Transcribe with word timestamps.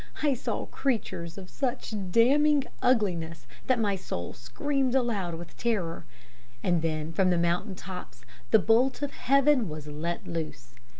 I 0.23 0.33
saw 0.33 0.65
creatures 0.65 1.37
of 1.37 1.47
such 1.47 1.93
damning 2.09 2.63
ugliness 2.81 3.45
that 3.67 3.77
my 3.79 3.95
soul 3.95 4.33
screamed 4.33 4.95
aloud 4.95 5.35
with 5.35 5.55
terror. 5.57 6.05
And 6.63 6.81
then 6.81 7.13
from 7.13 7.29
the 7.29 7.37
mountain 7.37 7.75
tops 7.75 8.25
the 8.49 8.57
bolt 8.57 9.03
of 9.03 9.11
heaven 9.11 9.69
was 9.69 9.85
let 9.85 10.25
loose. 10.25 10.73